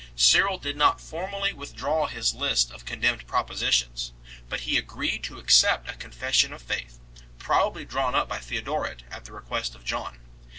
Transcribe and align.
Cyril 0.15 0.57
did 0.57 0.75
not 0.77 0.99
formally 0.99 1.53
withdraw 1.53 2.07
his 2.07 2.33
list 2.33 2.71
of 2.71 2.85
condemned 2.85 3.27
propositions, 3.27 4.13
but 4.49 4.61
he 4.61 4.75
agreed 4.75 5.23
to 5.25 5.37
accept 5.37 5.87
a 5.87 5.93
Confession 5.93 6.51
of 6.53 6.63
Faith 6.63 6.97
probably 7.37 7.85
drawn 7.85 8.15
up 8.15 8.27
by 8.27 8.39
Theodoret 8.39 9.03
at 9.11 9.25
the 9.25 9.31
request 9.31 9.75
of 9.75 9.85
John. 9.85 10.19